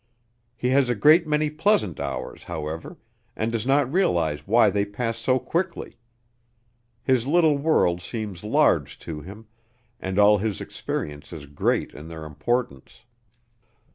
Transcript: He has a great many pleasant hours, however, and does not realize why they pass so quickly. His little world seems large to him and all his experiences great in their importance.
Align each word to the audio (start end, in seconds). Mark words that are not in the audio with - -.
He 0.57 0.69
has 0.69 0.89
a 0.89 0.95
great 0.95 1.27
many 1.27 1.51
pleasant 1.51 1.99
hours, 1.99 2.45
however, 2.45 2.97
and 3.35 3.51
does 3.51 3.67
not 3.67 3.93
realize 3.93 4.47
why 4.47 4.71
they 4.71 4.83
pass 4.83 5.19
so 5.19 5.37
quickly. 5.37 5.95
His 7.03 7.27
little 7.27 7.59
world 7.59 8.01
seems 8.01 8.43
large 8.43 8.97
to 9.01 9.21
him 9.21 9.45
and 9.99 10.17
all 10.17 10.39
his 10.39 10.59
experiences 10.59 11.45
great 11.45 11.91
in 11.93 12.07
their 12.07 12.25
importance. 12.25 13.01